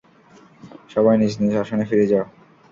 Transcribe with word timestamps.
সবাই 0.89 1.15
নিজ 1.17 1.33
নিজ 1.41 1.53
আসনে 1.61 1.85
ফিরে 1.89 2.05
যাও! 2.11 2.25